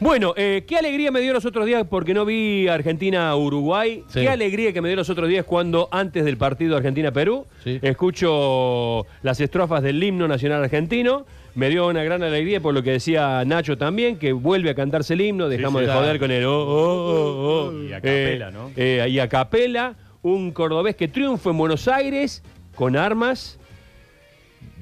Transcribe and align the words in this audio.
Bueno, 0.00 0.32
eh, 0.36 0.64
qué 0.68 0.76
alegría 0.76 1.10
me 1.10 1.20
dio 1.20 1.32
los 1.32 1.44
otros 1.44 1.66
días 1.66 1.84
porque 1.90 2.14
no 2.14 2.24
vi 2.24 2.68
Argentina-Uruguay. 2.68 4.04
Sí. 4.08 4.20
Qué 4.20 4.28
alegría 4.28 4.72
que 4.72 4.80
me 4.80 4.88
dio 4.88 4.96
los 4.96 5.10
otros 5.10 5.28
días 5.28 5.44
cuando 5.44 5.88
antes 5.90 6.24
del 6.24 6.36
partido 6.36 6.76
Argentina-Perú 6.76 7.46
Sí. 7.64 7.80
escucho 7.82 9.06
las 9.22 9.40
estrofas 9.40 9.82
del 9.82 10.00
himno 10.02 10.28
nacional 10.28 10.62
argentino. 10.62 11.26
Me 11.56 11.68
dio 11.68 11.88
una 11.88 12.04
gran 12.04 12.22
alegría 12.22 12.60
por 12.60 12.74
lo 12.74 12.84
que 12.84 12.92
decía 12.92 13.42
Nacho 13.44 13.76
también, 13.76 14.18
que 14.18 14.32
vuelve 14.32 14.70
a 14.70 14.74
cantarse 14.76 15.14
el 15.14 15.20
himno. 15.22 15.48
Dejamos 15.48 15.80
sí, 15.82 15.88
de 15.88 15.92
joder 15.92 16.20
con 16.20 16.30
el 16.30 16.44
oh, 16.44 16.52
oh, 16.62 17.14
oh, 17.16 17.70
oh. 17.70 17.82
Y 17.82 17.92
a 17.92 17.96
capela, 18.00 18.50
¿no? 18.52 18.70
eh, 18.76 19.04
y 19.10 19.18
a 19.18 19.28
capela, 19.28 19.96
un 20.22 20.52
cordobés 20.52 20.94
que 20.94 21.08
triunfó 21.08 21.50
en 21.50 21.58
Buenos 21.58 21.88
Aires 21.88 22.44
con 22.76 22.94
armas 22.94 23.58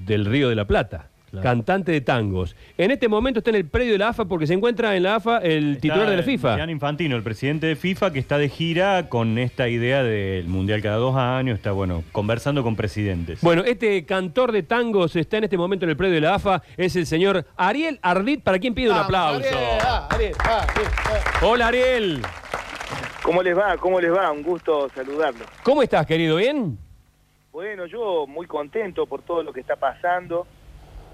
del 0.04 0.26
Río 0.26 0.50
de 0.50 0.56
la 0.56 0.66
Plata. 0.66 1.08
Claro. 1.30 1.42
Cantante 1.42 1.92
de 1.92 2.00
tangos. 2.00 2.54
En 2.78 2.90
este 2.90 3.08
momento 3.08 3.40
está 3.40 3.50
en 3.50 3.56
el 3.56 3.66
predio 3.66 3.92
de 3.92 3.98
la 3.98 4.08
AFA 4.08 4.26
porque 4.26 4.46
se 4.46 4.54
encuentra 4.54 4.96
en 4.96 5.02
la 5.02 5.16
AFA 5.16 5.38
el 5.38 5.78
titular 5.80 6.08
de 6.08 6.16
la 6.16 6.22
FIFA. 6.22 6.56
Gianni 6.56 6.72
Infantino, 6.72 7.16
el 7.16 7.22
presidente 7.22 7.66
de 7.66 7.74
FIFA, 7.74 8.12
que 8.12 8.20
está 8.20 8.38
de 8.38 8.48
gira 8.48 9.08
con 9.08 9.36
esta 9.38 9.68
idea 9.68 10.04
del 10.04 10.46
Mundial 10.46 10.82
cada 10.82 10.96
dos 10.96 11.16
años, 11.16 11.56
está, 11.56 11.72
bueno, 11.72 12.04
conversando 12.12 12.62
con 12.62 12.76
presidentes. 12.76 13.40
Bueno, 13.40 13.64
este 13.64 14.04
cantor 14.06 14.52
de 14.52 14.62
tangos 14.62 15.16
está 15.16 15.38
en 15.38 15.44
este 15.44 15.58
momento 15.58 15.84
en 15.84 15.90
el 15.90 15.96
predio 15.96 16.14
de 16.14 16.20
la 16.20 16.36
AFA, 16.36 16.62
es 16.76 16.94
el 16.94 17.06
señor 17.06 17.44
Ariel 17.56 17.98
Ardit, 18.02 18.42
para 18.42 18.58
quien 18.60 18.74
pide 18.74 18.90
un 18.90 18.96
aplauso. 18.96 19.40
Ariel, 19.48 19.80
ah, 19.82 20.08
Ariel, 20.10 20.34
ah, 20.40 20.66
Ariel, 20.68 20.90
ah. 20.96 21.44
Hola 21.44 21.66
Ariel, 21.68 22.22
¿Cómo 23.26 23.42
les 23.42 23.58
va? 23.58 23.76
¿Cómo 23.76 24.00
les 24.00 24.12
va? 24.14 24.30
Un 24.30 24.44
gusto 24.44 24.88
saludarlos. 24.94 25.48
¿cómo 25.64 25.82
estás 25.82 26.06
querido? 26.06 26.36
¿Bien? 26.36 26.78
Bueno, 27.50 27.86
yo 27.86 28.24
muy 28.28 28.46
contento 28.46 29.04
por 29.06 29.22
todo 29.22 29.42
lo 29.42 29.52
que 29.52 29.58
está 29.58 29.74
pasando. 29.74 30.46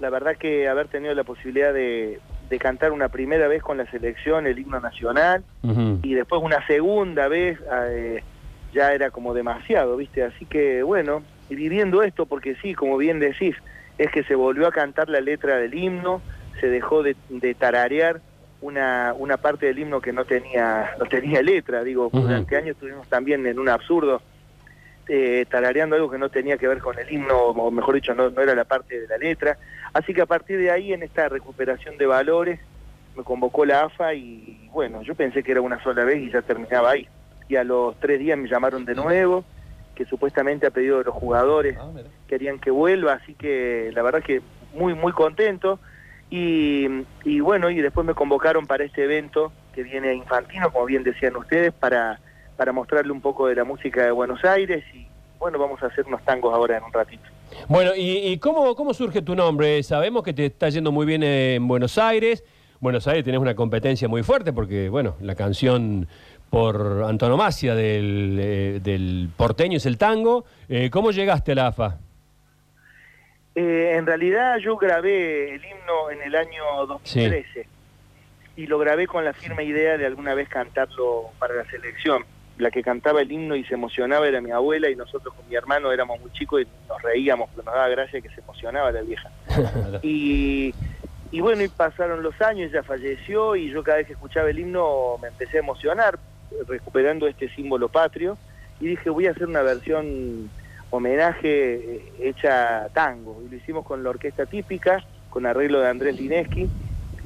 La 0.03 0.09
verdad 0.09 0.35
que 0.35 0.67
haber 0.67 0.89
tenido 0.89 1.15
la 1.15 1.23
posibilidad 1.23 1.73
de, 1.73 2.19
de 2.49 2.59
cantar 2.59 2.91
una 2.91 3.07
primera 3.07 3.47
vez 3.47 3.63
con 3.63 3.77
la 3.77 3.89
selección 3.89 4.45
el 4.47 4.59
himno 4.59 4.81
nacional 4.81 5.45
y 6.03 6.13
después 6.13 6.41
una 6.43 6.67
segunda 6.67 7.29
vez 7.29 7.57
eh, 7.87 8.21
ya 8.73 8.91
era 8.91 9.11
como 9.11 9.33
demasiado, 9.33 9.95
¿viste? 9.95 10.25
Así 10.25 10.45
que 10.45 10.83
bueno, 10.83 11.23
y 11.49 11.55
viviendo 11.55 12.03
esto, 12.03 12.25
porque 12.25 12.55
sí, 12.55 12.73
como 12.73 12.97
bien 12.97 13.21
decís, 13.21 13.55
es 13.97 14.11
que 14.11 14.25
se 14.25 14.35
volvió 14.35 14.67
a 14.67 14.73
cantar 14.73 15.07
la 15.07 15.21
letra 15.21 15.55
del 15.55 15.73
himno, 15.73 16.21
se 16.59 16.67
dejó 16.67 17.01
de, 17.01 17.15
de 17.29 17.53
tararear 17.53 18.19
una, 18.59 19.15
una 19.17 19.37
parte 19.37 19.67
del 19.67 19.79
himno 19.79 20.01
que 20.01 20.11
no 20.11 20.25
tenía, 20.25 20.97
no 20.99 21.05
tenía 21.05 21.41
letra, 21.41 21.81
digo, 21.81 22.09
durante 22.11 22.57
años 22.57 22.71
estuvimos 22.71 23.07
también 23.07 23.47
en 23.47 23.57
un 23.57 23.69
absurdo 23.69 24.21
eh, 25.07 25.45
tarareando 25.49 25.95
algo 25.95 26.09
que 26.09 26.17
no 26.17 26.29
tenía 26.29 26.57
que 26.57 26.67
ver 26.67 26.79
con 26.79 26.97
el 26.97 27.11
himno, 27.11 27.37
o 27.37 27.71
mejor 27.71 27.95
dicho, 27.95 28.13
no, 28.13 28.29
no 28.29 28.41
era 28.41 28.55
la 28.55 28.63
parte 28.63 29.01
de 29.01 29.07
la 29.07 29.17
letra. 29.17 29.57
Así 29.93 30.13
que 30.13 30.21
a 30.21 30.25
partir 30.25 30.59
de 30.59 30.71
ahí, 30.71 30.91
en 30.93 31.03
esta 31.03 31.29
recuperación 31.29 31.97
de 31.97 32.05
valores, 32.05 32.59
me 33.15 33.23
convocó 33.23 33.63
la 33.65 33.83
AFA 33.83 34.13
y 34.15 34.67
bueno, 34.71 35.01
yo 35.03 35.13
pensé 35.15 35.43
que 35.43 35.51
era 35.51 35.61
una 35.61 35.81
sola 35.83 36.03
vez 36.03 36.17
y 36.17 36.31
ya 36.31 36.41
terminaba 36.41 36.91
ahí. 36.91 37.07
Y 37.47 37.55
a 37.55 37.63
los 37.63 37.99
tres 37.99 38.19
días 38.19 38.37
me 38.37 38.49
llamaron 38.49 38.85
de 38.85 38.95
nuevo, 38.95 39.45
que 39.93 40.05
supuestamente 40.05 40.65
a 40.65 40.71
pedido 40.71 40.97
de 40.97 41.03
los 41.03 41.13
jugadores 41.13 41.77
Ah, 41.79 41.91
querían 42.27 42.59
que 42.59 42.71
vuelva, 42.71 43.13
así 43.13 43.35
que 43.35 43.91
la 43.93 44.01
verdad 44.01 44.23
que 44.23 44.41
muy, 44.73 44.95
muy 44.95 45.11
contento. 45.11 45.79
Y, 46.31 46.87
y 47.23 47.39
bueno, 47.41 47.69
y 47.69 47.79
después 47.79 48.07
me 48.07 48.15
convocaron 48.15 48.65
para 48.65 48.83
este 48.83 49.03
evento 49.03 49.51
que 49.75 49.83
viene 49.83 50.15
Infantino, 50.15 50.71
como 50.71 50.85
bien 50.85 51.03
decían 51.03 51.35
ustedes, 51.35 51.71
para, 51.71 52.19
para 52.57 52.71
mostrarle 52.71 53.11
un 53.11 53.21
poco 53.21 53.47
de 53.47 53.55
la 53.55 53.63
música 53.63 54.03
de 54.03 54.11
Buenos 54.11 54.43
Aires 54.43 54.83
y 54.95 55.07
bueno, 55.37 55.59
vamos 55.59 55.83
a 55.83 55.87
hacer 55.87 56.05
unos 56.07 56.23
tangos 56.23 56.53
ahora 56.53 56.77
en 56.77 56.83
un 56.83 56.93
ratito. 56.93 57.29
Bueno, 57.67 57.95
¿y, 57.95 58.17
y 58.27 58.37
cómo, 58.37 58.75
cómo 58.75 58.93
surge 58.93 59.21
tu 59.21 59.35
nombre? 59.35 59.81
Sabemos 59.83 60.23
que 60.23 60.33
te 60.33 60.45
está 60.45 60.69
yendo 60.69 60.91
muy 60.91 61.05
bien 61.05 61.23
en 61.23 61.67
Buenos 61.67 61.97
Aires. 61.97 62.43
Buenos 62.79 63.07
Aires 63.07 63.23
tenés 63.23 63.39
una 63.39 63.55
competencia 63.55 64.07
muy 64.07 64.23
fuerte 64.23 64.51
porque, 64.51 64.89
bueno, 64.89 65.15
la 65.21 65.35
canción 65.35 66.07
por 66.49 67.05
antonomasia 67.07 67.73
del, 67.73 68.37
eh, 68.39 68.79
del 68.83 69.29
porteño 69.35 69.77
es 69.77 69.85
el 69.85 69.97
tango. 69.97 70.45
Eh, 70.69 70.89
¿Cómo 70.91 71.11
llegaste 71.11 71.53
a 71.53 71.55
la 71.55 71.67
AFA? 71.67 71.97
Eh, 73.55 73.93
en 73.95 74.05
realidad 74.05 74.57
yo 74.57 74.77
grabé 74.77 75.55
el 75.55 75.61
himno 75.63 76.11
en 76.11 76.21
el 76.21 76.35
año 76.35 76.85
2013 76.87 77.67
y 78.55 78.67
lo 78.67 78.77
grabé 78.77 79.07
con 79.07 79.25
la 79.25 79.33
firme 79.33 79.63
idea 79.63 79.97
de 79.97 80.05
alguna 80.05 80.33
vez 80.35 80.49
cantarlo 80.49 81.31
para 81.39 81.55
la 81.55 81.65
selección. 81.65 82.23
La 82.57 82.69
que 82.69 82.83
cantaba 82.83 83.21
el 83.21 83.31
himno 83.31 83.55
y 83.55 83.63
se 83.63 83.73
emocionaba 83.73 84.27
era 84.27 84.39
mi 84.39 84.51
abuela 84.51 84.89
y 84.89 84.95
nosotros 84.95 85.33
con 85.33 85.47
mi 85.49 85.55
hermano 85.55 85.91
éramos 85.91 86.19
muy 86.19 86.31
chicos 86.31 86.61
y 86.61 86.67
nos 86.87 87.01
reíamos, 87.01 87.49
pero 87.51 87.63
nos 87.63 87.73
daba 87.73 87.87
gracia 87.87 88.21
que 88.21 88.29
se 88.29 88.41
emocionaba 88.41 88.91
la 88.91 89.01
vieja. 89.01 89.31
y, 90.03 90.73
y 91.31 91.41
bueno, 91.41 91.63
y 91.63 91.67
pasaron 91.67 92.21
los 92.21 92.39
años, 92.41 92.71
ella 92.71 92.83
falleció 92.83 93.55
y 93.55 93.71
yo 93.71 93.83
cada 93.83 93.97
vez 93.97 94.07
que 94.07 94.13
escuchaba 94.13 94.51
el 94.51 94.59
himno 94.59 95.17
me 95.19 95.29
empecé 95.29 95.57
a 95.57 95.61
emocionar, 95.61 96.19
recuperando 96.67 97.27
este 97.27 97.49
símbolo 97.49 97.89
patrio, 97.89 98.37
y 98.79 98.87
dije 98.87 99.09
voy 99.09 99.25
a 99.25 99.31
hacer 99.31 99.47
una 99.47 99.63
versión 99.63 100.51
homenaje 100.91 101.73
eh, 101.73 102.13
hecha 102.19 102.87
tango, 102.93 103.41
y 103.43 103.49
lo 103.49 103.55
hicimos 103.55 103.83
con 103.83 104.03
la 104.03 104.11
orquesta 104.11 104.45
típica, 104.45 105.03
con 105.31 105.47
arreglo 105.47 105.79
de 105.79 105.89
Andrés 105.89 106.19
Lineski, 106.19 106.69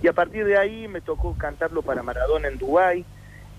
y 0.01 0.07
a 0.07 0.13
partir 0.13 0.45
de 0.45 0.57
ahí 0.57 0.87
me 0.87 1.01
tocó 1.01 1.35
cantarlo 1.37 1.81
para 1.81 2.01
Maradona 2.01 2.47
en 2.47 2.57
Dubái, 2.57 3.03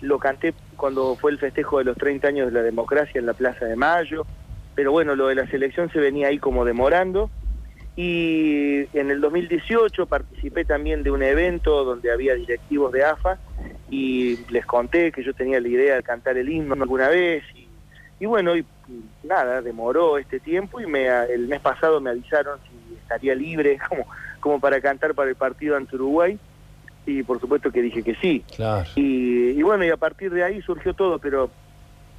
lo 0.00 0.18
canté 0.18 0.54
cuando 0.78 1.16
fue 1.16 1.32
el 1.32 1.38
festejo 1.38 1.78
de 1.78 1.84
los 1.84 1.96
30 1.98 2.28
años 2.28 2.46
de 2.46 2.52
la 2.52 2.62
democracia 2.62 3.18
en 3.18 3.26
la 3.26 3.34
Plaza 3.34 3.66
de 3.66 3.76
Mayo, 3.76 4.24
pero 4.74 4.92
bueno, 4.92 5.14
lo 5.14 5.26
de 5.26 5.34
la 5.34 5.46
selección 5.48 5.90
se 5.90 5.98
venía 5.98 6.28
ahí 6.28 6.38
como 6.38 6.64
demorando, 6.64 7.28
y 7.96 8.86
en 8.96 9.10
el 9.10 9.20
2018 9.20 10.06
participé 10.06 10.64
también 10.64 11.02
de 11.02 11.10
un 11.10 11.20
evento 11.20 11.82
donde 11.84 12.12
había 12.12 12.34
directivos 12.36 12.92
de 12.92 13.04
AFA 13.04 13.38
y 13.90 14.36
les 14.52 14.64
conté 14.64 15.10
que 15.10 15.24
yo 15.24 15.34
tenía 15.34 15.60
la 15.60 15.66
idea 15.66 15.96
de 15.96 16.04
cantar 16.04 16.38
el 16.38 16.48
himno 16.48 16.74
alguna 16.74 17.08
vez. 17.08 17.42
Y, 18.20 18.26
bueno, 18.26 18.52
nada, 19.24 19.62
demoró 19.62 20.16
este 20.16 20.38
tiempo 20.38 20.80
y 20.80 20.86
me, 20.86 21.08
el 21.08 21.48
mes 21.48 21.60
pasado 21.60 22.00
me 22.00 22.10
avisaron 22.10 22.60
si 22.68 22.94
estaría 22.94 23.34
libre 23.34 23.80
como 24.40 24.60
para 24.60 24.80
cantar 24.80 25.16
para 25.16 25.30
el 25.30 25.36
partido 25.36 25.76
ante 25.76 25.96
Uruguay 25.96 26.38
y 27.08 27.22
por 27.22 27.40
supuesto 27.40 27.70
que 27.70 27.80
dije 27.80 28.02
que 28.02 28.14
sí. 28.16 28.44
Claro. 28.54 28.88
Y, 28.94 29.50
y 29.50 29.62
bueno, 29.62 29.84
y 29.84 29.88
a 29.90 29.96
partir 29.96 30.30
de 30.30 30.44
ahí 30.44 30.60
surgió 30.62 30.92
todo, 30.92 31.18
pero 31.18 31.50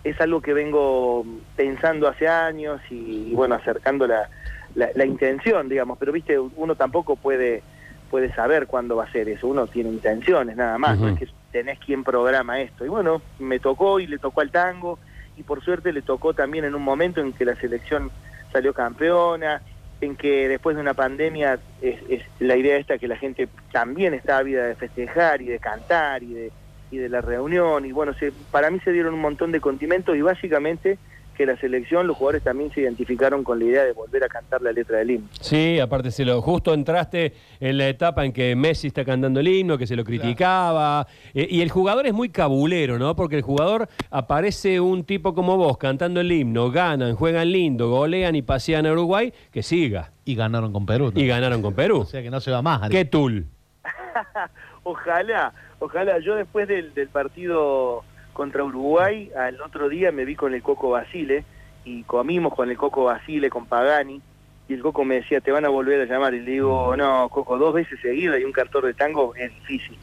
es 0.04 0.20
algo 0.20 0.42
que 0.42 0.54
vengo 0.54 1.26
pensando 1.56 2.08
hace 2.08 2.28
años 2.28 2.82
y, 2.90 3.28
y 3.30 3.34
bueno, 3.36 3.56
acercando 3.56 4.08
la, 4.08 4.30
la, 4.74 4.90
la 4.96 5.06
intención, 5.06 5.70
digamos, 5.70 5.98
pero 6.00 6.12
viste, 6.12 6.40
uno 6.40 6.76
tampoco 6.76 7.16
puede 7.16 7.62
puede 8.10 8.34
saber 8.34 8.66
cuándo 8.66 8.96
va 8.96 9.04
a 9.04 9.12
ser 9.12 9.30
eso, 9.30 9.48
uno 9.48 9.68
tiene 9.68 9.92
intenciones 9.92 10.58
nada 10.58 10.80
más, 10.80 11.00
no 11.00 11.10
es 11.10 11.20
que 11.20 11.28
tenés 11.52 11.78
quien 11.78 12.04
programa 12.04 12.60
esto. 12.60 12.84
Y 12.84 12.90
bueno, 12.90 13.22
me 13.38 13.60
tocó 13.60 14.00
y 14.00 14.08
le 14.08 14.18
tocó 14.18 14.42
al 14.42 14.50
tango 14.50 14.98
y 15.38 15.44
por 15.44 15.64
suerte 15.64 15.94
le 15.94 16.02
tocó 16.02 16.34
también 16.34 16.66
en 16.66 16.74
un 16.74 16.82
momento 16.82 17.22
en 17.22 17.34
que 17.34 17.46
la 17.46 17.56
selección 17.56 18.10
salió 18.52 18.74
campeona, 18.74 19.62
en 20.02 20.16
que 20.16 20.48
después 20.48 20.76
de 20.76 20.82
una 20.82 20.94
pandemia 20.94 21.60
es, 21.82 22.22
la 22.40 22.56
idea 22.56 22.78
esta 22.78 22.98
que 22.98 23.08
la 23.08 23.18
gente 23.18 23.50
también 23.72 24.14
está 24.14 24.38
ávida 24.38 24.66
de 24.66 24.76
festejar 24.76 25.42
y 25.42 25.46
de 25.46 25.60
cantar 25.60 26.24
y 26.24 26.34
de, 26.34 26.52
y 26.92 26.98
de 26.98 27.10
la 27.10 27.22
reunión 27.22 27.86
y 27.86 27.92
bueno, 27.92 28.14
se, 28.14 28.32
para 28.52 28.70
mí 28.70 28.80
se 28.84 28.92
dieron 28.92 29.14
un 29.14 29.22
montón 29.22 29.52
de 29.52 29.60
condimentos 29.60 30.16
y 30.16 30.22
básicamente 30.22 30.98
que 31.40 31.46
la 31.46 31.56
selección, 31.56 32.06
los 32.06 32.18
jugadores 32.18 32.44
también 32.44 32.70
se 32.74 32.82
identificaron 32.82 33.46
con 33.46 33.60
la 33.60 33.64
idea 33.64 33.84
de 33.86 33.94
volver 33.94 34.26
a 34.26 34.28
cantar 34.28 34.62
la 34.62 34.74
letra 34.74 34.98
del 34.98 35.12
himno. 35.12 35.30
Sí, 35.40 35.80
aparte 35.80 36.12
se 36.12 36.26
lo 36.26 36.42
justo 36.42 36.74
entraste 36.74 37.32
en 37.62 37.78
la 37.78 37.88
etapa 37.88 38.26
en 38.26 38.34
que 38.34 38.58
Messi 38.58 38.88
está 38.88 39.06
cantando 39.06 39.40
el 39.40 39.48
himno, 39.48 39.78
que 39.78 39.88
se 39.88 39.96
lo 39.96 40.04
criticaba, 40.04 41.08
eh, 41.34 41.48
y 41.50 41.62
el 41.62 41.70
jugador 41.70 42.08
es 42.08 42.14
muy 42.14 42.28
cabulero, 42.28 43.00
¿no? 43.00 43.16
Porque 43.16 43.38
el 43.38 43.42
jugador 43.42 43.88
aparece 44.12 44.82
un 44.82 45.06
tipo 45.06 45.34
como 45.34 45.56
vos 45.56 45.78
cantando 45.78 46.20
el 46.20 46.30
himno, 46.30 46.72
ganan, 46.72 47.16
juegan 47.16 47.50
lindo, 47.54 47.90
golean 47.90 48.36
y 48.36 48.42
pasean 48.42 48.86
a 48.86 48.92
Uruguay, 48.92 49.34
que 49.50 49.64
siga. 49.64 50.12
Y 50.26 50.36
ganaron 50.36 50.74
con 50.74 50.86
Perú. 50.86 51.14
Y 51.16 51.26
ganaron 51.26 51.62
con 51.62 51.74
Perú. 51.74 52.00
O 52.02 52.06
sea 52.06 52.22
que 52.22 52.30
no 52.30 52.42
se 52.42 52.52
va 52.52 52.62
más. 52.62 52.90
¿Qué 52.90 53.06
tul? 53.06 53.46
Ojalá, 54.84 55.54
ojalá. 55.80 56.20
Yo 56.20 56.36
después 56.36 56.68
del, 56.68 56.94
del 56.94 57.08
partido 57.10 58.04
contra 58.40 58.64
Uruguay, 58.64 59.30
al 59.38 59.60
otro 59.60 59.90
día 59.90 60.14
me 60.14 60.24
vi 60.24 60.34
con 60.34 60.54
el 60.54 60.62
Coco 60.64 60.92
Basile 60.92 61.44
y 61.84 62.04
comimos 62.04 62.54
con 62.56 62.70
el 62.72 62.78
Coco 62.78 63.04
Basile, 63.04 63.50
con 63.50 63.66
Pagani, 63.66 64.22
y 64.70 64.74
el 64.74 64.82
Coco 64.82 65.04
me 65.04 65.16
decía, 65.16 65.42
te 65.42 65.52
van 65.52 65.66
a 65.66 65.70
volver 65.70 66.00
a 66.00 66.06
llamar. 66.06 66.34
Y 66.34 66.40
le 66.40 66.52
digo, 66.52 66.96
no, 66.96 67.28
Coco, 67.28 67.58
dos 67.58 67.74
veces 67.74 68.00
seguidas 68.02 68.40
y 68.40 68.46
un 68.46 68.54
cantor 68.54 68.86
de 68.86 68.94
tango 68.94 69.36
es 69.36 69.50
difícil. 69.56 69.98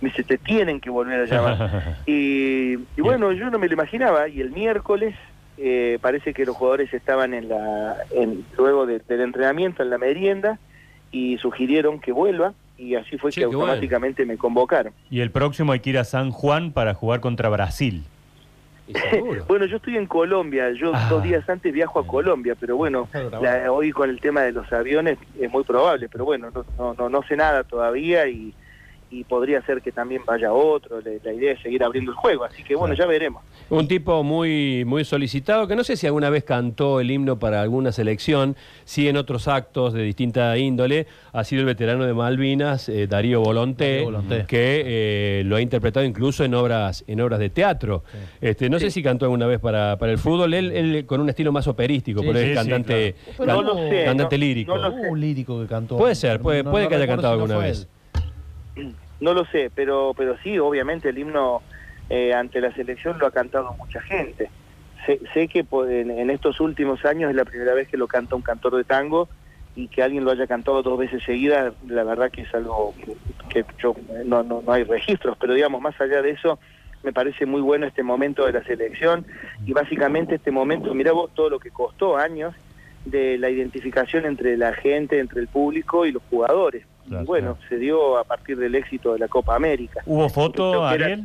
Me 0.00 0.08
dice, 0.08 0.24
te 0.24 0.36
tienen 0.36 0.80
que 0.80 0.90
volver 0.90 1.20
a 1.20 1.24
llamar. 1.26 1.96
y, 2.06 2.72
y 2.74 3.00
bueno, 3.00 3.30
yo 3.30 3.50
no 3.50 3.58
me 3.60 3.68
lo 3.68 3.74
imaginaba. 3.74 4.26
Y 4.28 4.40
el 4.40 4.50
miércoles 4.50 5.14
eh, 5.56 5.98
parece 6.00 6.34
que 6.34 6.44
los 6.44 6.56
jugadores 6.56 6.92
estaban 6.92 7.34
en 7.34 7.48
la, 7.48 7.98
en, 8.10 8.44
luego 8.58 8.84
de- 8.86 8.98
del 8.98 9.20
entrenamiento, 9.20 9.84
en 9.84 9.90
la 9.90 9.98
merienda, 9.98 10.58
y 11.12 11.38
sugirieron 11.38 12.00
que 12.00 12.10
vuelva. 12.10 12.52
Y 12.78 12.94
así 12.94 13.16
fue 13.18 13.30
Che, 13.30 13.40
que 13.40 13.46
bueno. 13.46 13.60
automáticamente 13.62 14.26
me 14.26 14.36
convocaron. 14.36 14.92
Y 15.10 15.20
el 15.20 15.30
próximo 15.30 15.72
hay 15.72 15.80
que 15.80 15.90
ir 15.90 15.98
a 15.98 16.04
San 16.04 16.30
Juan 16.30 16.72
para 16.72 16.94
jugar 16.94 17.20
contra 17.20 17.48
Brasil. 17.48 18.04
Bueno, 19.48 19.66
yo 19.66 19.76
estoy 19.78 19.96
en 19.96 20.06
Colombia, 20.06 20.70
yo 20.72 20.92
Ah. 20.94 21.06
dos 21.10 21.22
días 21.22 21.48
antes 21.48 21.72
viajo 21.72 21.98
a 21.98 22.06
Colombia, 22.06 22.54
pero 22.58 22.76
bueno, 22.76 23.08
la- 23.40 23.70
hoy 23.72 23.90
con 23.90 24.10
el 24.10 24.20
tema 24.20 24.42
de 24.42 24.52
los 24.52 24.72
aviones 24.72 25.18
es 25.40 25.50
muy 25.50 25.64
probable, 25.64 26.08
pero 26.08 26.24
bueno, 26.24 26.50
no, 26.54 26.64
no, 26.78 26.94
no, 26.94 27.08
no 27.08 27.22
sé 27.24 27.36
nada 27.36 27.64
todavía 27.64 28.28
y, 28.28 28.54
y, 29.20 29.24
podría 29.24 29.60
ser 29.62 29.82
que 29.82 29.92
también 29.92 30.22
vaya 30.26 30.52
otro. 30.52 31.00
La 31.00 31.32
idea 31.32 31.52
es 31.52 31.60
seguir 31.60 31.82
abriendo 31.84 32.10
el 32.12 32.16
juego, 32.16 32.44
así 32.44 32.62
que 32.62 32.74
bueno, 32.76 32.94
ya 32.94 33.06
veremos. 33.06 33.42
Un 33.70 33.88
tipo 33.88 34.22
muy, 34.22 34.84
muy 34.84 35.04
solicitado, 35.04 35.66
que 35.66 35.74
no 35.76 35.84
sé 35.84 35.96
si 35.96 36.06
alguna 36.06 36.30
vez 36.30 36.44
cantó 36.44 37.00
el 37.00 37.10
himno 37.10 37.38
para 37.38 37.60
alguna 37.62 37.92
selección, 37.92 38.56
sí 38.84 39.08
en 39.08 39.16
otros 39.16 39.48
actos 39.48 39.92
de 39.92 40.02
distinta 40.02 40.56
índole, 40.56 41.06
ha 41.32 41.44
sido 41.44 41.60
el 41.60 41.66
veterano 41.66 42.04
de 42.04 42.14
Malvinas, 42.14 42.88
eh, 42.88 43.06
Darío 43.06 43.40
Volonté, 43.40 44.06
que 44.46 44.82
eh, 44.86 45.42
lo 45.44 45.56
ha 45.56 45.60
interpretado 45.60 46.04
incluso 46.06 46.44
en 46.44 46.54
obras, 46.54 47.04
en 47.06 47.20
obras 47.20 47.38
de 47.40 47.50
teatro. 47.50 48.04
Este, 48.40 48.70
no 48.70 48.78
sé 48.78 48.90
si 48.90 49.02
cantó 49.02 49.24
alguna 49.26 49.46
vez 49.46 49.58
para, 49.60 49.96
para 49.98 50.12
el 50.12 50.18
fútbol, 50.18 50.54
él, 50.54 50.72
él 50.72 51.06
con 51.06 51.20
un 51.20 51.28
estilo 51.28 51.52
más 51.52 51.66
operístico, 51.66 52.20
Sí, 52.20 52.26
por 52.26 52.36
sí, 52.36 52.54
cantante, 52.54 53.14
claro. 53.36 53.36
can- 53.36 53.46
No 53.46 53.62
lo 53.74 53.88
sé, 53.90 54.04
cantante 54.04 54.36
no- 54.38 54.44
lírico. 54.44 54.78
no 54.78 54.90
sé. 54.90 55.08
un 55.10 55.20
lírico 55.20 55.60
que 55.60 55.66
cantó. 55.66 55.96
Puede 55.96 56.14
ser, 56.14 56.40
puede- 56.40 56.62
No- 56.62 56.70
puede 56.70 56.84
no 56.84 56.90
que 56.90 56.94
haya 56.96 57.06
cantado 57.06 57.34
si 57.34 57.38
no 57.38 57.44
alguna 57.44 57.66
vez. 57.66 57.88
él. 58.76 58.94
No 59.20 59.32
lo 59.32 59.44
sé, 59.46 59.70
pero, 59.74 60.12
pero 60.16 60.36
sí, 60.42 60.58
obviamente 60.58 61.08
el 61.08 61.18
himno 61.18 61.62
eh, 62.10 62.34
ante 62.34 62.60
la 62.60 62.72
selección 62.72 63.18
lo 63.18 63.26
ha 63.26 63.30
cantado 63.30 63.74
mucha 63.78 64.00
gente. 64.02 64.50
Sé, 65.06 65.20
sé 65.32 65.48
que 65.48 65.64
en, 65.70 66.30
estos 66.30 66.60
últimos 66.60 67.04
años 67.04 67.30
es 67.30 67.36
la 67.36 67.44
primera 67.44 67.74
vez 67.74 67.88
que 67.88 67.96
lo 67.96 68.08
canta 68.08 68.36
un 68.36 68.42
cantor 68.42 68.76
de 68.76 68.84
tango 68.84 69.28
y 69.74 69.88
que 69.88 70.02
alguien 70.02 70.24
lo 70.24 70.30
haya 70.30 70.46
cantado 70.46 70.82
dos 70.82 70.98
veces 70.98 71.22
seguidas, 71.22 71.74
la 71.86 72.02
verdad 72.02 72.30
que 72.30 72.42
es 72.42 72.54
algo 72.54 72.94
que, 73.50 73.64
yo 73.78 73.94
no, 74.24 74.42
no, 74.42 74.62
no 74.62 74.72
hay 74.72 74.84
registros, 74.84 75.36
pero 75.38 75.54
digamos, 75.54 75.82
más 75.82 76.00
allá 76.00 76.22
de 76.22 76.30
eso, 76.30 76.58
me 77.02 77.12
parece 77.12 77.44
muy 77.44 77.60
bueno 77.60 77.86
este 77.86 78.02
momento 78.02 78.46
de 78.46 78.52
la 78.52 78.64
selección 78.64 79.26
y 79.66 79.72
básicamente 79.72 80.36
este 80.36 80.50
momento, 80.50 80.94
mirá 80.94 81.12
vos 81.12 81.30
todo 81.34 81.50
lo 81.50 81.58
que 81.60 81.70
costó 81.70 82.16
años 82.16 82.54
de 83.06 83.38
la 83.38 83.48
identificación 83.50 84.26
entre 84.26 84.56
la 84.56 84.74
gente, 84.74 85.18
entre 85.18 85.40
el 85.40 85.48
público 85.48 86.04
y 86.06 86.12
los 86.12 86.22
jugadores. 86.28 86.84
Claro, 87.08 87.22
y 87.22 87.26
bueno, 87.26 87.58
se 87.68 87.78
dio 87.78 88.18
a 88.18 88.24
partir 88.24 88.56
del 88.58 88.74
éxito 88.74 89.12
de 89.14 89.20
la 89.20 89.28
Copa 89.28 89.54
América. 89.56 90.00
¿Hubo 90.06 90.28
foto, 90.28 90.74
era- 90.90 91.06
Ariel? 91.06 91.24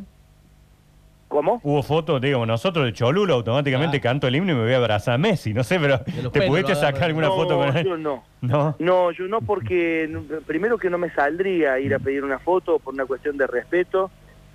¿Cómo? 1.28 1.60
Hubo 1.64 1.82
foto, 1.82 2.20
digamos, 2.20 2.46
nosotros 2.46 2.84
de 2.84 2.92
Cholulo 2.92 3.32
automáticamente 3.34 3.96
Ah. 3.96 4.00
canto 4.00 4.26
el 4.26 4.36
himno 4.36 4.52
y 4.52 4.54
me 4.54 4.62
voy 4.64 4.72
a 4.74 4.76
abrazar 4.76 5.14
a 5.14 5.18
Messi, 5.18 5.54
no 5.54 5.64
sé, 5.64 5.80
pero 5.80 6.00
¿te 6.00 6.12
pelos 6.30 6.46
pudiste 6.48 6.74
sacar 6.74 7.04
alguna 7.04 7.28
no, 7.28 7.36
foto 7.36 7.56
con 7.56 7.74
él? 7.74 7.84
yo 7.86 7.96
no. 7.96 8.22
No. 8.42 8.76
No, 8.78 9.10
yo 9.12 9.26
no 9.28 9.40
porque 9.40 10.10
primero 10.46 10.76
que 10.76 10.90
no 10.90 10.98
me 10.98 11.08
saldría 11.10 11.78
ir 11.80 11.94
a 11.94 11.98
pedir 11.98 12.22
una 12.22 12.38
foto 12.38 12.78
por 12.78 12.92
una 12.92 13.06
cuestión 13.06 13.38
de 13.38 13.46
respeto 13.46 14.10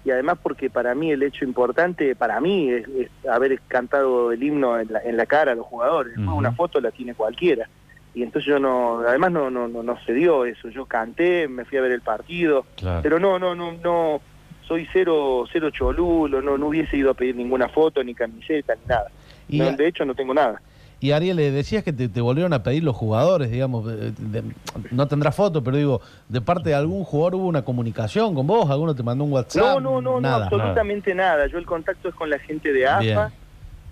y 0.07 0.12
además 0.12 0.38
porque 0.42 0.69
para 0.69 0.95
mí 0.95 1.12
el 1.12 1.21
hecho 1.21 1.44
importante, 1.44 2.15
para 2.15 2.39
mí, 2.39 2.69
es, 2.71 2.88
es 2.88 3.09
haber 3.30 3.59
cantado 3.68 4.31
el 4.31 4.42
himno 4.42 4.80
en 4.80 4.94
la, 4.94 5.01
en 5.01 5.18
la 5.18 5.25
cara 5.25 5.51
a 5.51 5.56
los 5.56 5.65
jugadores. 5.65 6.18
Ujú. 6.18 6.33
Una 6.33 6.54
foto 6.54 6.80
la 6.80 6.92
tiene 6.92 7.13
cualquiera. 7.13 7.68
Y 8.13 8.24
entonces 8.24 8.48
yo 8.48 8.57
no, 8.57 9.00
además 9.06 9.33
no, 9.33 9.50
no, 9.50 9.68
no, 9.68 9.83
no 9.83 10.00
se 10.06 10.13
dio 10.13 10.45
eso. 10.45 10.69
Yo 10.69 10.86
canté, 10.86 11.50
me 11.50 11.65
fui 11.65 11.77
a 11.77 11.81
ver 11.81 11.92
el 11.92 12.00
partido, 12.00 12.65
Claro. 12.77 13.01
pero 13.04 13.19
no, 13.19 13.38
no, 13.38 13.54
no, 13.54 13.74
no, 13.74 14.21
soy 14.65 14.88
cero, 14.94 15.44
cero 15.51 15.71
cholulo, 15.71 16.42
no, 16.42 16.57
no 16.57 16.68
hubiese 16.68 16.95
ido 16.95 17.12
a 17.12 17.13
pedir 17.13 17.36
ninguna 17.36 17.68
foto, 17.68 18.01
ni 18.01 18.15
camiseta, 18.15 18.75
ni 18.75 18.86
nada. 18.88 19.12
Y, 19.50 19.59
No, 19.59 19.74
de 19.74 19.88
hecho 19.89 20.06
no 20.06 20.15
tengo 20.15 20.33
nada. 20.33 20.62
Y 20.99 21.11
Ariel, 21.11 21.38
le 21.38 21.51
decías 21.51 21.83
que 21.83 21.94
te, 21.94 22.09
te 22.09 22.21
volvieron 22.21 22.53
a 22.53 22.63
pedir 22.63 22.83
los 22.83 22.95
jugadores, 22.95 23.51
digamos, 23.51 23.85
de- 23.85 24.11
de- 24.11 24.44
no 24.91 25.07
tendrás 25.07 25.35
foto, 25.35 25.63
pero 25.63 25.77
digo, 25.77 26.01
de 26.27 26.41
parte 26.41 26.69
de 26.69 26.75
algún 26.75 27.03
jugador 27.03 27.35
hubo 27.35 27.47
una 27.47 27.63
comunicación 27.63 28.33
con 28.33 28.47
vos, 28.47 28.69
alguno 28.69 28.95
te 28.95 29.03
mandó 29.03 29.23
un 29.23 29.31
WhatsApp. 29.33 29.63
No, 29.63 29.79
no, 29.79 30.01
no, 30.01 30.19
no, 30.21 30.27
absolutamente 30.27 31.13
nada. 31.13 31.45
Yo 31.47 31.57
el 31.59 31.65
contacto 31.65 32.09
es 32.09 32.15
con 32.15 32.29
la 32.29 32.39
gente 32.39 32.73
de 32.73 32.88
AFA 32.88 33.01
Bien. 33.03 33.31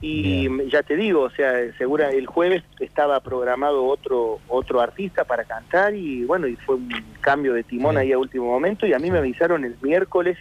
y 0.01 0.69
ya 0.71 0.83
te 0.83 0.95
digo, 0.95 1.21
o 1.21 1.29
sea, 1.29 1.51
segura 1.77 2.09
el 2.09 2.25
jueves 2.27 2.63
estaba 2.79 3.19
programado 3.21 3.85
otro 3.85 4.39
otro 4.47 4.81
artista 4.81 5.23
para 5.23 5.43
cantar 5.45 5.93
y 5.95 6.23
bueno, 6.25 6.47
y 6.47 6.55
fue 6.57 6.75
un 6.75 6.89
cambio 7.21 7.53
de 7.53 7.63
timón 7.63 7.97
ahí 7.97 8.11
a 8.11 8.17
último 8.17 8.45
momento 8.45 8.85
y 8.85 8.93
a 8.93 8.99
mí 8.99 9.09
me 9.11 9.19
avisaron 9.19 9.63
el 9.63 9.75
miércoles 9.81 10.37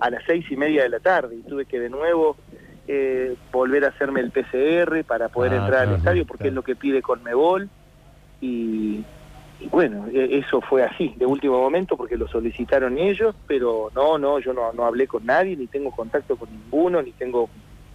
a 0.00 0.10
las 0.10 0.22
seis 0.26 0.44
y 0.50 0.56
media 0.56 0.82
de 0.82 0.88
la 0.88 1.00
tarde 1.00 1.36
y 1.36 1.42
tuve 1.48 1.64
que 1.66 1.78
de 1.80 1.90
nuevo 1.90 2.36
eh, 2.88 3.36
volver 3.52 3.84
a 3.84 3.88
hacerme 3.88 4.20
el 4.20 4.32
PCR 4.32 5.04
para 5.04 5.28
poder 5.28 5.52
Ah, 5.52 5.56
entrar 5.58 5.88
al 5.88 5.94
estadio 5.94 6.24
porque 6.26 6.44
claro. 6.44 6.48
es 6.50 6.54
lo 6.54 6.62
que 6.62 6.74
pide 6.76 7.02
Conmebol 7.02 7.70
y, 8.40 9.04
y 9.58 9.68
bueno, 9.68 10.06
e- 10.08 10.38
eso 10.38 10.60
fue 10.62 10.82
así, 10.82 11.12
de 11.16 11.26
último 11.26 11.60
momento, 11.60 11.96
porque 11.98 12.16
lo 12.16 12.26
solicitaron 12.28 12.96
ellos, 12.98 13.36
pero 13.46 13.90
no, 13.94 14.16
no, 14.18 14.40
yo 14.40 14.52
no, 14.54 14.72
no 14.72 14.84
hablé 14.86 15.06
con 15.06 15.24
nadie, 15.26 15.54
ni 15.56 15.68
tengo 15.68 15.90
contacto 15.90 16.36
con 16.36 16.50
ninguno, 16.50 17.02
ni 17.02 17.12
tengo 17.12 17.50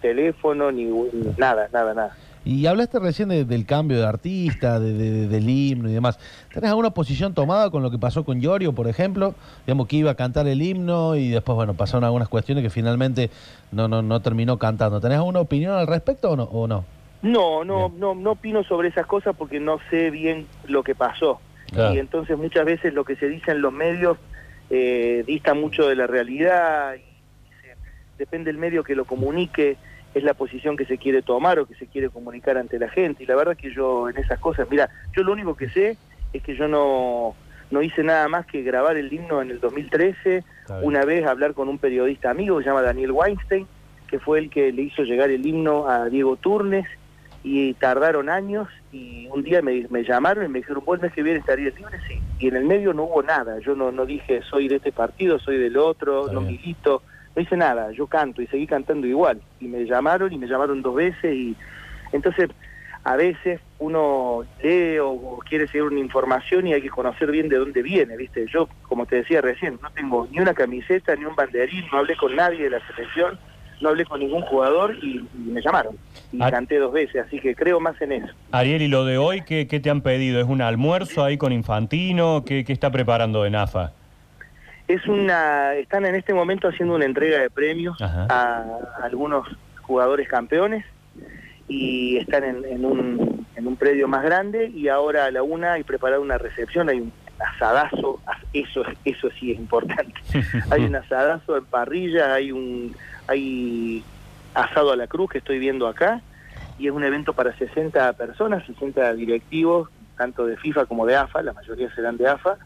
teléfono, 0.08 0.70
ni, 0.70 0.84
ni 0.84 1.32
nada, 1.38 1.68
nada, 1.72 1.94
nada. 1.94 2.16
Y 2.46 2.66
hablaste 2.66 2.98
recién 2.98 3.30
de- 3.30 3.46
del 3.46 3.64
cambio 3.64 3.96
de 3.98 4.04
artista, 4.06 4.78
de- 4.78 4.92
de- 4.92 5.28
del 5.28 5.48
himno 5.48 5.88
y 5.88 5.94
demás. 5.94 6.18
¿Tenés 6.52 6.68
alguna 6.68 6.90
posición 6.90 7.32
tomada 7.32 7.70
con 7.70 7.82
lo 7.82 7.90
que 7.90 7.96
pasó 7.98 8.22
con 8.22 8.38
Llorio, 8.42 8.74
por 8.74 8.86
ejemplo? 8.86 9.34
Digamos 9.66 9.86
que 9.88 9.96
iba 9.96 10.10
a 10.10 10.14
cantar 10.14 10.46
el 10.46 10.60
himno 10.60 11.16
y 11.16 11.30
después, 11.30 11.56
bueno, 11.56 11.72
pasaron 11.72 12.04
algunas 12.04 12.28
cuestiones 12.28 12.62
que 12.62 12.68
finalmente 12.68 13.30
no, 13.72 13.88
no, 13.88 14.02
no 14.02 14.20
terminó 14.20 14.58
cantando. 14.58 15.00
¿Tenés 15.00 15.16
alguna 15.16 15.40
opinión 15.40 15.72
al 15.74 15.86
respecto 15.86 16.32
o 16.32 16.36
no? 16.36 16.44
O 16.44 16.66
no? 16.68 16.84
No, 17.22 17.64
no, 17.64 17.90
no, 17.96 18.14
no 18.14 18.32
opino 18.32 18.62
sobre 18.64 18.88
esas 18.88 19.06
cosas 19.06 19.34
porque 19.38 19.58
no 19.58 19.78
sé 19.88 20.10
bien 20.10 20.46
lo 20.68 20.82
que 20.82 20.94
pasó. 20.94 21.40
Claro. 21.72 21.94
Y 21.94 21.98
entonces 21.98 22.36
muchas 22.36 22.66
veces 22.66 22.92
lo 22.92 23.04
que 23.04 23.16
se 23.16 23.26
dice 23.30 23.52
en 23.52 23.62
los 23.62 23.72
medios 23.72 24.18
eh, 24.68 25.24
dista 25.26 25.54
mucho 25.54 25.88
de 25.88 25.96
la 25.96 26.06
realidad. 26.06 26.94
Y 26.94 26.98
se- 27.62 27.74
depende 28.18 28.52
del 28.52 28.58
medio 28.60 28.84
que 28.84 28.94
lo 28.94 29.06
comunique, 29.06 29.78
es 30.14 30.22
la 30.22 30.34
posición 30.34 30.76
que 30.76 30.86
se 30.86 30.96
quiere 30.98 31.22
tomar 31.22 31.58
o 31.58 31.66
que 31.66 31.74
se 31.74 31.86
quiere 31.86 32.08
comunicar 32.08 32.56
ante 32.56 32.78
la 32.78 32.88
gente. 32.88 33.24
Y 33.24 33.26
la 33.26 33.34
verdad 33.36 33.56
que 33.56 33.72
yo 33.74 34.08
en 34.08 34.16
esas 34.16 34.38
cosas, 34.38 34.68
mira, 34.70 34.88
yo 35.16 35.22
lo 35.24 35.32
único 35.32 35.56
que 35.56 35.68
sé 35.68 35.96
es 36.32 36.42
que 36.42 36.56
yo 36.56 36.68
no, 36.68 37.34
no 37.70 37.82
hice 37.82 38.02
nada 38.04 38.28
más 38.28 38.46
que 38.46 38.62
grabar 38.62 38.96
el 38.96 39.12
himno 39.12 39.42
en 39.42 39.50
el 39.50 39.60
2013, 39.60 40.36
Está 40.38 40.76
bien. 40.78 40.88
una 40.88 41.04
vez 41.04 41.26
hablar 41.26 41.54
con 41.54 41.68
un 41.68 41.78
periodista 41.78 42.30
amigo 42.30 42.58
que 42.58 42.64
se 42.64 42.70
llama 42.70 42.82
Daniel 42.82 43.10
Weinstein, 43.12 43.66
que 44.08 44.18
fue 44.20 44.38
el 44.38 44.50
que 44.50 44.72
le 44.72 44.82
hizo 44.82 45.02
llegar 45.02 45.30
el 45.30 45.44
himno 45.44 45.88
a 45.88 46.06
Diego 46.08 46.36
Turnes 46.36 46.86
y 47.42 47.74
tardaron 47.74 48.28
años 48.30 48.68
y 48.92 49.26
un 49.28 49.42
día 49.42 49.60
me, 49.60 49.86
me 49.90 50.02
llamaron 50.04 50.44
y 50.44 50.48
me 50.48 50.60
dijeron, 50.60 50.82
¿vos 50.86 50.96
el 50.96 51.02
mes 51.02 51.12
que 51.12 51.22
viene 51.22 51.40
estarías 51.40 51.74
libre? 51.76 51.98
Sí. 52.08 52.18
Y 52.38 52.48
en 52.48 52.56
el 52.56 52.64
medio 52.64 52.92
no 52.94 53.04
hubo 53.04 53.22
nada, 53.22 53.58
yo 53.58 53.74
no, 53.74 53.90
no 53.92 54.06
dije 54.06 54.40
soy 54.48 54.68
de 54.68 54.76
este 54.76 54.92
partido, 54.92 55.38
soy 55.38 55.58
del 55.58 55.76
otro, 55.76 56.22
Está 56.22 56.32
no 56.34 56.40
bien. 56.40 56.52
milito, 56.52 57.02
no 57.34 57.42
hice 57.42 57.56
nada, 57.56 57.90
yo 57.92 58.06
canto 58.06 58.42
y 58.42 58.46
seguí 58.46 58.66
cantando 58.66 59.06
igual. 59.06 59.40
Y 59.60 59.66
me 59.66 59.84
llamaron 59.84 60.32
y 60.32 60.38
me 60.38 60.46
llamaron 60.46 60.82
dos 60.82 60.94
veces 60.94 61.34
y 61.34 61.56
entonces 62.12 62.48
a 63.02 63.16
veces 63.16 63.60
uno 63.78 64.44
lee 64.62 64.98
o, 64.98 65.10
o 65.10 65.38
quiere 65.46 65.66
seguir 65.66 65.82
una 65.82 66.00
información 66.00 66.66
y 66.66 66.72
hay 66.72 66.80
que 66.80 66.88
conocer 66.90 67.30
bien 67.30 67.48
de 67.48 67.56
dónde 67.58 67.82
viene, 67.82 68.16
¿viste? 68.16 68.46
Yo, 68.52 68.68
como 68.88 69.04
te 69.04 69.16
decía 69.16 69.40
recién, 69.42 69.78
no 69.82 69.90
tengo 69.90 70.26
ni 70.30 70.38
una 70.40 70.54
camiseta, 70.54 71.14
ni 71.16 71.24
un 71.24 71.34
banderín, 71.36 71.84
no 71.92 71.98
hablé 71.98 72.16
con 72.16 72.34
nadie 72.34 72.64
de 72.64 72.70
la 72.70 72.86
selección, 72.86 73.38
no 73.80 73.90
hablé 73.90 74.06
con 74.06 74.20
ningún 74.20 74.40
jugador 74.42 74.96
y, 75.02 75.18
y 75.18 75.28
me 75.50 75.60
llamaron. 75.60 75.96
Y 76.32 76.38
Ah. 76.42 76.50
canté 76.50 76.78
dos 76.78 76.92
veces, 76.92 77.24
así 77.26 77.38
que 77.40 77.54
creo 77.54 77.78
más 77.78 78.00
en 78.00 78.12
eso. 78.12 78.32
Ariel, 78.52 78.80
¿y 78.82 78.88
lo 78.88 79.04
de 79.04 79.18
hoy 79.18 79.42
qué, 79.46 79.66
qué 79.68 79.80
te 79.80 79.90
han 79.90 80.00
pedido? 80.00 80.40
¿Es 80.40 80.46
un 80.46 80.62
almuerzo 80.62 81.22
ahí 81.24 81.36
con 81.36 81.52
Infantino? 81.52 82.42
¿Qué, 82.46 82.64
qué 82.64 82.72
está 82.72 82.90
preparando 82.90 83.42
de 83.42 83.50
NAFA? 83.50 83.92
Es 84.86 85.06
una, 85.06 85.74
están 85.74 86.04
en 86.04 86.14
este 86.14 86.34
momento 86.34 86.68
haciendo 86.68 86.94
una 86.94 87.06
entrega 87.06 87.38
de 87.38 87.50
premios 87.50 88.00
Ajá. 88.00 88.26
a 88.28 88.64
algunos 89.02 89.46
jugadores 89.82 90.28
campeones 90.28 90.84
y 91.68 92.18
están 92.18 92.44
en, 92.44 92.64
en 92.64 92.84
un, 92.84 93.46
en 93.54 93.66
un 93.66 93.76
predio 93.76 94.08
más 94.08 94.22
grande 94.22 94.68
y 94.68 94.88
ahora 94.88 95.24
a 95.26 95.30
la 95.30 95.42
una 95.42 95.74
hay 95.74 95.84
preparada 95.84 96.20
una 96.20 96.36
recepción, 96.36 96.88
hay 96.90 97.00
un 97.00 97.12
asadazo, 97.38 98.22
as- 98.26 98.44
eso, 98.52 98.82
eso 99.04 99.28
sí 99.38 99.52
es 99.52 99.58
importante, 99.58 100.12
hay 100.70 100.84
un 100.84 100.96
asadazo 100.96 101.56
en 101.56 101.66
parrilla, 101.66 102.34
hay 102.34 102.52
un 102.52 102.94
hay 103.26 104.04
asado 104.52 104.92
a 104.92 104.96
la 104.96 105.06
cruz 105.06 105.30
que 105.30 105.38
estoy 105.38 105.58
viendo 105.58 105.88
acá 105.88 106.22
y 106.76 106.86
es 106.88 106.92
un 106.92 107.04
evento 107.04 107.32
para 107.32 107.56
60 107.56 108.12
personas, 108.14 108.64
60 108.66 109.14
directivos, 109.14 109.88
tanto 110.16 110.44
de 110.46 110.56
FIFA 110.58 110.84
como 110.86 111.06
de 111.06 111.16
AFA, 111.16 111.42
la 111.42 111.52
mayoría 111.54 111.92
serán 111.94 112.16
de 112.18 112.28
AFA, 112.28 112.58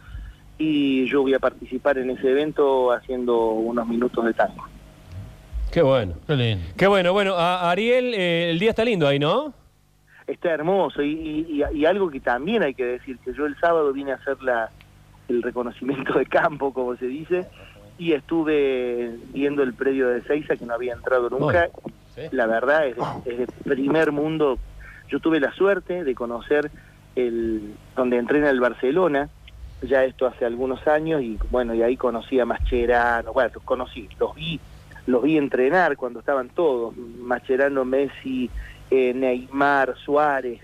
y 0.59 1.07
yo 1.07 1.23
voy 1.23 1.35
a 1.35 1.38
participar 1.38 1.99
en 1.99 2.11
ese 2.11 2.31
evento 2.31 2.91
haciendo 2.93 3.50
unos 3.50 3.87
minutos 3.87 4.25
de 4.25 4.35
tango. 4.35 4.65
Qué 5.71 5.83
bueno. 5.83 6.15
Qué 6.27 6.35
lindo. 6.37 6.65
Qué 6.77 6.87
bueno. 6.87 7.12
Bueno, 7.12 7.35
a- 7.35 7.71
Ariel, 7.71 8.15
eh, 8.15 8.50
el 8.50 8.59
día 8.59 8.71
está 8.71 8.85
lindo 8.85 9.07
ahí, 9.07 9.19
¿no? 9.19 9.53
Está 10.27 10.50
hermoso 10.50 11.03
y, 11.03 11.12
y- 11.12 11.62
y- 11.73 11.79
y 11.79 11.85
algo 11.87 12.11
que 12.11 12.21
también 12.21 12.62
hay 12.62 12.75
que 12.75 12.85
decir, 12.85 13.19
que 13.25 13.33
yo 13.35 13.47
el 13.47 13.57
sábado 13.59 13.93
vine 13.93 14.12
a 14.12 14.17
hacer 14.17 14.43
la, 14.43 14.71
el 15.29 15.43
reconocimiento 15.43 16.19
de 16.19 16.27
campo, 16.27 16.73
como 16.73 16.97
se 16.97 17.07
dice, 17.07 17.47
y 17.99 18.12
estuve 18.12 19.17
viendo 19.33 19.62
el 19.62 19.75
predio 19.75 20.09
de 20.09 20.23
Seiza 20.23 20.57
que 20.57 20.67
no 20.67 20.75
había 20.75 20.95
entrado 20.95 21.29
nunca. 21.31 21.69
Sí. 22.15 22.23
La 22.33 22.47
verdad 22.47 22.87
es, 22.87 22.97
es 23.27 23.38
de 23.38 23.47
primer 23.65 24.11
mundo. 24.12 24.59
Yo 25.09 25.21
tuve 25.21 25.38
la 25.41 25.53
suerte 25.53 26.03
de 26.05 26.15
conocer 26.15 26.71
el 27.17 27.75
donde 27.97 28.17
entrena 28.19 28.50
el 28.50 28.61
Barcelona, 28.61 29.29
ya 29.83 30.05
esto 30.05 30.27
hace 30.27 30.45
algunos 30.45 30.87
años, 30.89 31.23
y 31.23 31.39
bueno, 31.51 31.75
y 31.75 31.83
ahí 31.83 31.97
conocí 31.97 32.39
a 32.41 32.45
Mascherano, 32.45 33.33
bueno, 33.33 33.51
los 33.55 33.63
conocí, 33.63 34.09
los 34.19 34.35
vi, 34.35 34.61
los 35.07 35.23
vi 35.23 35.37
entrenar 35.39 35.97
cuando 35.97 36.21
estaban 36.21 36.49
todos, 36.49 36.97
Mascherano, 36.97 37.85
Messi, 37.85 38.51
eh, 38.91 39.13
Neymar, 39.15 39.95
Suárez, 40.05 40.61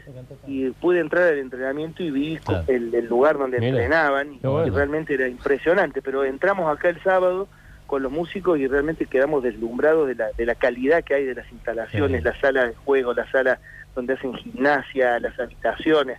y 0.47 0.71
pude 0.71 1.01
entrar 1.01 1.25
al 1.25 1.39
entrenamiento 1.39 2.03
y 2.03 2.11
vi 2.11 2.37
Claro. 2.39 2.65
el, 2.69 2.95
el 2.95 3.07
lugar 3.07 3.39
donde 3.39 3.59
Mira. 3.61 3.71
entrenaban, 3.73 4.35
y, 4.35 4.39
Qué 4.39 4.47
bueno. 4.49 4.67
y 4.67 4.71
realmente 4.71 5.15
era 5.15 5.29
impresionante, 5.29 6.03
pero 6.03 6.25
entramos 6.25 6.75
acá 6.75 6.89
el 6.89 7.01
sábado 7.03 7.49
con 7.87 8.03
los 8.03 8.11
músicos 8.11 8.59
y 8.59 8.67
realmente 8.67 9.05
quedamos 9.07 9.43
deslumbrados 9.43 10.09
de 10.09 10.15
la, 10.15 10.29
de 10.37 10.47
la 10.47 10.55
calidad 10.55 11.05
que 11.05 11.15
hay 11.15 11.25
de 11.27 11.35
las 11.35 11.53
instalaciones, 11.53 12.23
Sí. 12.23 12.25
la 12.25 12.41
sala 12.41 12.67
de 12.67 12.75
juego, 12.75 13.13
la 13.13 13.31
sala 13.31 13.59
donde 13.95 14.15
hacen 14.15 14.35
gimnasia, 14.35 15.21
las 15.21 15.39
habitaciones. 15.39 16.19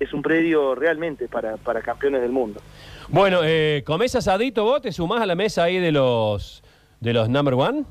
Es 0.00 0.12
un 0.12 0.22
predio 0.22 0.74
realmente 0.74 1.28
para, 1.28 1.56
para 1.56 1.80
campeones 1.80 2.20
del 2.20 2.32
mundo. 2.32 2.60
Bueno, 3.08 3.40
eh, 3.44 3.82
¿comés 3.86 4.14
asadito 4.16 4.64
vos? 4.64 4.82
¿Te 4.82 4.90
sumás 4.92 5.20
a 5.20 5.26
la 5.26 5.34
mesa 5.36 5.64
ahí 5.64 5.78
de 5.78 5.92
los, 5.92 6.62
de 7.00 7.12
los 7.12 7.28
number 7.28 7.54
one? 7.54 7.84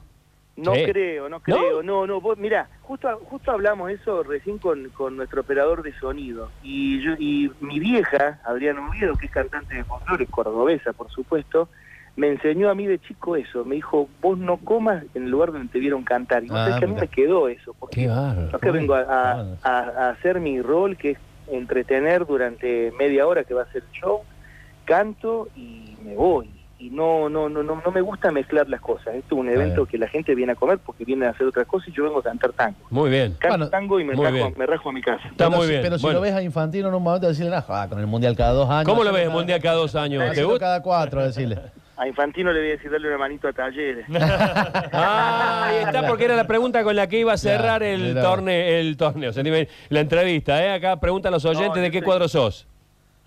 No 0.55 0.75
Sí. 0.75 0.83
creo, 0.85 1.29
no 1.29 1.39
creo, 1.39 1.81
no, 1.81 2.05
no, 2.05 2.21
vos, 2.21 2.37
mira, 2.37 2.69
justo, 2.81 3.07
justo 3.29 3.51
hablamos 3.51 3.89
eso 3.89 4.21
recién 4.21 4.59
con, 4.59 4.89
con 4.91 5.17
nuestro 5.17 5.41
operador 5.41 5.81
de 5.81 5.93
sonido 5.93 6.51
y 6.61 7.01
yo, 7.03 7.13
y 7.17 7.49
mi 7.59 7.79
vieja, 7.79 8.39
Adriana 8.45 8.87
Oviedo, 8.87 9.15
que 9.15 9.25
es 9.25 9.31
cantante 9.31 9.73
de 9.75 9.83
folclore, 9.83 10.27
cordobesa 10.27 10.93
por 10.93 11.09
supuesto, 11.09 11.69
me 12.17 12.27
enseñó 12.27 12.69
a 12.69 12.75
mí 12.75 12.85
de 12.85 12.99
chico 12.99 13.35
eso, 13.35 13.65
me 13.65 13.75
dijo, 13.75 14.07
vos 14.21 14.37
no 14.37 14.57
comas 14.57 15.03
en 15.15 15.23
el 15.23 15.31
lugar 15.31 15.53
donde 15.53 15.69
te 15.69 15.79
vieron 15.79 16.03
cantar, 16.03 16.43
y 16.43 16.49
vos 16.49 16.59
Ah, 16.59 16.65
sabés 16.65 16.79
que 16.79 16.85
a 16.85 16.87
mí 16.89 16.93
me 17.01 17.07
quedó 17.07 17.47
eso, 17.47 17.73
porque 17.79 18.01
Qué 18.01 18.05
yo 18.51 18.59
que 18.59 18.69
vengo 18.71 18.93
a, 18.93 18.99
a- 19.01 19.33
Bueno. 19.35 19.57
a- 19.63 19.79
a 19.79 20.09
hacer 20.09 20.39
mi 20.39 20.61
rol, 20.61 20.97
que 20.97 21.11
es 21.11 21.17
entretener 21.51 22.25
durante 22.25 22.91
media 22.97 23.27
hora 23.27 23.43
que 23.43 23.53
va 23.53 23.63
a 23.63 23.71
ser 23.71 23.83
el 23.83 23.91
show, 23.99 24.21
canto 24.85 25.47
y 25.55 25.95
me 26.03 26.15
voy. 26.15 26.49
Y 26.79 26.89
no, 26.89 27.29
no, 27.29 27.47
no, 27.47 27.63
no, 27.63 27.81
no 27.85 27.91
me 27.91 28.01
gusta 28.01 28.29
mezclar 28.31 28.67
las 28.67 28.81
cosas. 28.81 29.15
Esto 29.15 29.35
es 29.35 29.39
un 29.39 29.47
evento 29.49 29.85
que 29.85 29.97
la 29.97 30.07
gente 30.09 30.35
viene 30.35 30.51
a 30.51 30.55
comer 30.55 30.79
porque 30.79 31.05
viene 31.05 31.25
a 31.25 31.29
hacer 31.29 31.47
otra 31.47 31.63
cosa 31.63 31.85
y 31.87 31.93
yo 31.93 32.03
vengo 32.03 32.19
a 32.19 32.23
cantar 32.23 32.51
tango. 32.51 32.75
Muy 32.89 33.09
bien. 33.09 33.35
Canto 33.39 33.57
Bueno, 33.57 33.69
tango 33.69 33.99
y 34.01 34.03
me 34.03 34.13
rajo, 34.15 34.51
me 34.57 34.65
rajo 34.65 34.89
a 34.89 34.91
mi 34.91 35.01
casa. 35.01 35.21
Está 35.29 35.45
pero 35.47 35.51
muy 35.51 35.65
si- 35.65 35.69
bien. 35.71 35.81
Pero 35.81 35.97
si 35.97 36.01
Bueno. 36.03 36.19
lo 36.19 36.23
ves 36.23 36.33
a 36.33 36.41
Infantino 36.41 36.89
en 36.89 36.93
un 36.95 37.03
momento, 37.03 37.27
decirle, 37.27 37.55
ah, 37.55 37.85
con 37.87 37.99
el 37.99 38.07
Mundial 38.07 38.35
cada 38.35 38.51
dos 38.51 38.69
años. 38.69 38.85
¿Cómo 38.89 39.03
lo 39.05 39.11
ves, 39.11 39.21
Haciendo 39.21 39.37
Mundial 39.37 39.61
cada 39.61 39.75
dos 39.77 39.95
años? 39.95 40.23
¿Te 40.23 40.29
haciendo 40.31 40.49
gusta? 40.49 40.65
cada 40.65 40.81
cuatro, 40.81 41.23
decirle. 41.23 41.57
A 41.95 42.07
Infantino 42.07 42.51
le 42.51 42.59
voy 42.59 42.69
a 42.69 42.71
decir 42.71 42.89
darle 42.89 43.07
una 43.07 43.17
manito 43.17 43.47
a 43.47 43.53
talleres. 43.53 44.05
Ah, 44.95 45.67
ahí 45.67 45.77
está, 45.85 46.07
porque 46.07 46.25
era 46.25 46.35
la 46.35 46.45
pregunta 46.47 46.83
con 46.83 46.95
la 46.95 47.07
que 47.07 47.19
iba 47.19 47.33
a 47.33 47.37
cerrar 47.37 47.83
el, 47.83 48.01
mira. 48.01 48.21
torneo, 48.21 48.79
el 48.79 48.97
torneo, 48.97 49.29
o 49.31 49.33
sea, 49.33 49.43
la 49.89 49.99
entrevista. 49.99 50.63
¿eh? 50.63 50.71
Acá 50.71 50.99
preguntan 50.99 51.31
los 51.31 51.45
oyentes 51.45 51.77
No, 51.77 51.81
de 51.81 51.91
qué 51.91 52.01
cuadro 52.01 52.27
sos. 52.27 52.67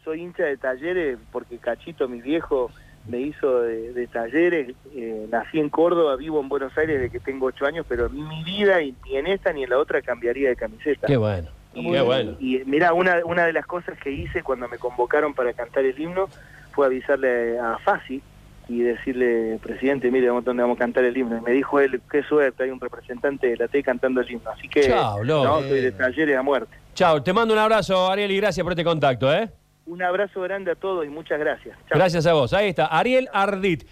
Soy 0.04 0.22
hincha 0.22 0.44
de 0.44 0.56
talleres 0.56 1.18
porque 1.32 1.58
Cachito, 1.58 2.08
mi 2.08 2.20
viejo, 2.20 2.70
me 3.08 3.20
hizo 3.20 3.62
de, 3.62 3.92
de 3.92 4.06
talleres. 4.06 4.74
Eh, 4.94 5.26
nací 5.30 5.58
en 5.58 5.68
Córdoba, 5.68 6.16
vivo 6.16 6.40
en 6.40 6.48
Buenos 6.48 6.76
Aires 6.78 7.00
desde 7.00 7.10
que 7.10 7.20
tengo 7.20 7.46
ocho 7.46 7.66
años, 7.66 7.84
pero 7.88 8.06
en 8.06 8.28
mi 8.28 8.44
vida, 8.44 8.80
y 8.82 8.94
ni 9.04 9.16
en 9.16 9.26
esta 9.26 9.52
ni 9.52 9.64
en 9.64 9.70
la 9.70 9.78
otra, 9.78 10.02
cambiaría 10.02 10.48
de 10.50 10.56
camiseta. 10.56 11.06
Qué 11.06 11.16
bueno. 11.16 11.48
Y, 11.74 11.90
Qué 11.90 12.00
bueno. 12.00 12.36
y 12.40 12.62
mira, 12.64 12.92
una, 12.94 13.24
una 13.24 13.44
de 13.44 13.52
las 13.52 13.66
cosas 13.66 13.98
que 13.98 14.10
hice 14.10 14.42
cuando 14.42 14.68
me 14.68 14.78
convocaron 14.78 15.34
para 15.34 15.52
cantar 15.52 15.84
el 15.84 15.98
himno 16.00 16.28
fue 16.72 16.86
avisarle 16.86 17.58
a 17.58 17.78
Fasi 17.78 18.22
y 18.68 18.80
decirle, 18.80 19.58
presidente, 19.62 20.10
mire, 20.10 20.28
vamos 20.28 20.44
dónde 20.44 20.62
vamos 20.62 20.76
a 20.76 20.80
cantar 20.80 21.04
el 21.04 21.16
himno. 21.16 21.36
Y 21.38 21.40
me 21.40 21.52
dijo 21.52 21.78
él, 21.78 22.00
qué 22.10 22.22
suerte, 22.22 22.64
hay 22.64 22.70
un 22.70 22.80
representante 22.80 23.46
de 23.48 23.56
la 23.56 23.68
T 23.68 23.82
cantando 23.82 24.20
el 24.20 24.30
himno. 24.30 24.50
Así 24.50 24.68
que, 24.68 24.82
Chao, 24.82 25.24
no, 25.24 25.60
soy 25.60 25.80
de 25.80 25.92
talleres 25.92 26.36
a 26.36 26.42
muerte. 26.42 26.76
Chao, 26.94 27.22
te 27.22 27.32
mando 27.32 27.54
un 27.54 27.60
abrazo, 27.60 28.10
Ariel, 28.10 28.30
y 28.30 28.36
gracias 28.38 28.64
por 28.64 28.72
este 28.72 28.84
contacto, 28.84 29.32
¿eh? 29.32 29.48
Un 29.86 30.02
abrazo 30.02 30.40
grande 30.40 30.72
a 30.72 30.74
todos 30.74 31.06
y 31.06 31.08
muchas 31.08 31.38
gracias. 31.38 31.76
Chao. 31.88 31.98
Gracias 31.98 32.26
a 32.26 32.32
vos. 32.32 32.52
Ahí 32.52 32.70
está, 32.70 32.86
Ariel 32.86 33.28
Ardit. 33.32 33.86